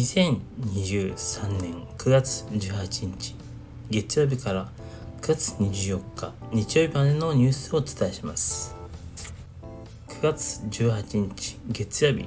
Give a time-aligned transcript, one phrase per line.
[0.00, 3.34] 2023年9月18日
[3.90, 4.68] 月曜日から
[5.20, 8.74] 9月24日日曜日までのニュースをお伝えします。
[10.08, 12.26] 9月18日月曜日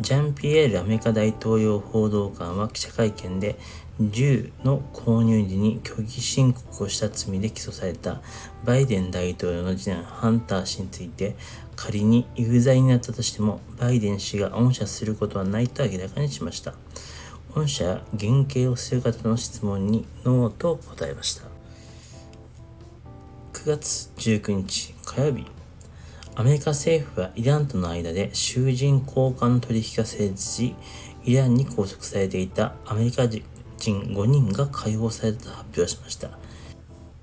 [0.00, 3.58] ジャンピエールアメリカ大統領報道官は記者会見で
[4.00, 8.22] 銃の購入時に虚偽申告をした罪で起訴された。
[8.64, 11.36] バイデン大統領の次男ハンター氏について
[11.76, 16.74] 仮に有罪になったとしてもバイデン氏が恩赦することはないと明らかにしました。
[17.54, 21.42] 恩赦や減刑をする方の質問にノーと答えました。
[23.52, 25.44] 9月19日火曜日。
[26.36, 30.74] アメリカ政府はイランとの間で囚人交換取引が成立し、
[31.24, 33.42] イランに拘束されていたアメリカ人
[33.88, 36.30] 5人が解放されたと発表しました。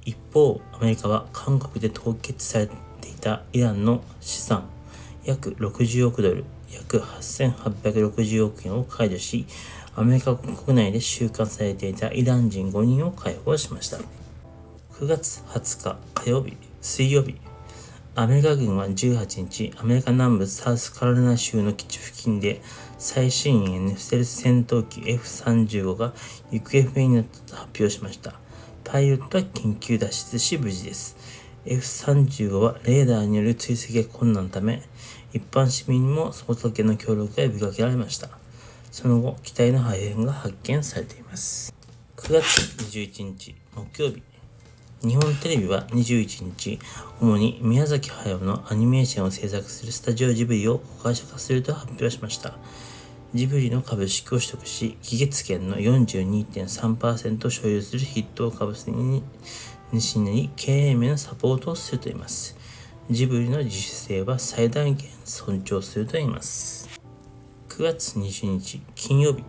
[0.04, 2.74] 一方、アメリカは韓国で凍結されて
[3.10, 4.68] いたイランの資産
[5.28, 9.46] 約60億ドル、約8860億円を解除し、
[9.96, 13.98] アメリカ国内で収監されていたイラン人5人を解放しました。
[14.94, 17.36] 9月20日火曜日、水曜日、
[18.20, 22.64] アメリカ軍は18日、アメリカ南部サウスカロライナ州の基地付近で
[22.98, 26.14] 最新鋭のステルス戦闘機 F35 が
[26.50, 28.34] 行方不明になったと発表しました。
[28.84, 31.16] パイロットは緊急脱出し無事です。
[31.68, 34.82] F35 はレーダーによる追跡が困難のため、
[35.32, 38.30] 一般市民にも捜索への協力が呼びかけられました。
[38.90, 41.72] その後、機体の破片が発見されています。
[42.16, 42.44] 9月
[42.82, 44.24] 21日木曜日、
[45.04, 46.80] 日本テレビは21日、
[47.22, 52.56] 主に宮崎駿のアニメーションを制作するスタジオジブリを公開者化すると発表しました。
[53.36, 59.22] ジブリの株式を取得し、期月権の42.3%所有する筆頭株主に
[59.94, 62.58] 主になり、経営面のサポートをすると言います。
[63.12, 66.90] ジブリの自主性は最大限尊重すると言います。
[67.70, 69.44] 9月20日金曜日、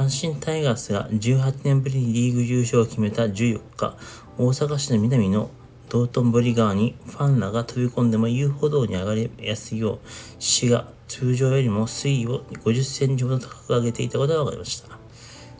[0.00, 3.98] 阪神タイガースが18年ぶりにリーグ優勝を決めた14日、
[4.38, 5.50] 大阪市の南の
[5.90, 9.98] 道頓堀川にファンらが飛び込んでも遊歩道に上がりやすいよう、
[10.38, 14.98] 市が通常よりも水位を50センチほど高く上げていたことが分かりました。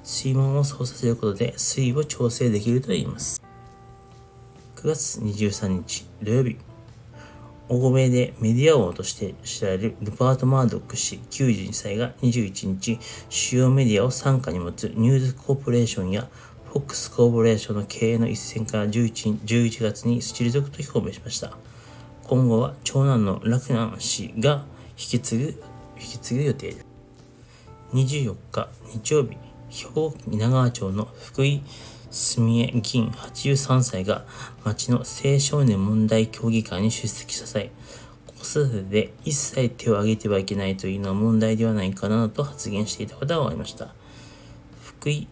[0.03, 3.43] 水門を操作することで水位を調整できるといいます。
[4.77, 6.57] 9月23日土曜日、
[7.73, 12.99] 欧米でメディア王として知られるルパート・マードック氏92歳が21日、
[13.29, 16.29] 主要メディアを傘下に持つニューズコーポレーションや
[16.73, 21.57] フォックスコーポレーションの経営の一線から 11, 11月に退くと表明しました。
[22.25, 25.55] 今後は長男のラクナン氏が引き継ぐ、引
[25.97, 26.87] き継ぐ予定です。
[27.93, 29.37] 24日日曜日、
[29.69, 31.63] 兵庫稲川町の福井
[32.11, 34.25] 住江議員83歳が
[34.65, 37.71] 町の青少年問題協議会に出席した際、
[38.39, 43.95] 子育てで一切手を挙げてはいけないというのは問題ではないかなと発言していたことが分かりました。
[44.83, 45.29] 福井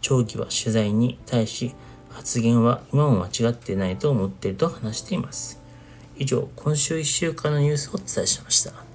[0.00, 1.74] 町議は取材に対し、
[2.10, 5.60] 発言は今も間違ってないと思っていると話しています。
[6.16, 8.91] 以上、今週1週間のニュースをお伝えしました。